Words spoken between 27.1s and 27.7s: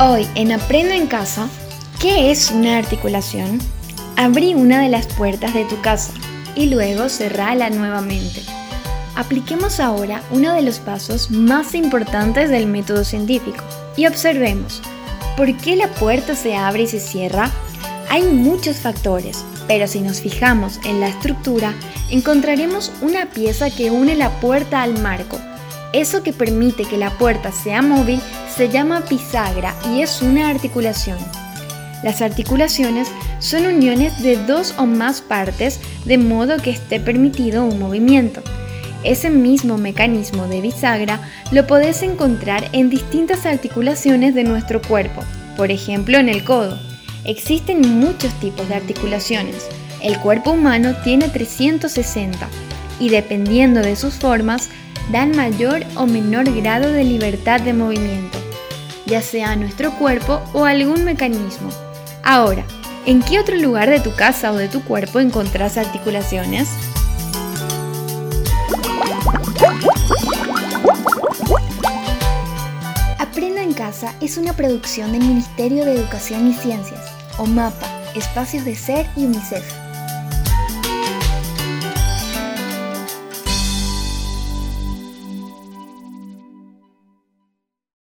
puerta